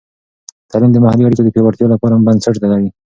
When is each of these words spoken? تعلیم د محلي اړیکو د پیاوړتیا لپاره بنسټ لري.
تعلیم 0.69 0.91
د 0.93 0.97
محلي 1.03 1.23
اړیکو 1.25 1.43
د 1.45 1.49
پیاوړتیا 1.53 1.87
لپاره 1.91 2.21
بنسټ 2.27 2.55
لري. 2.63 2.89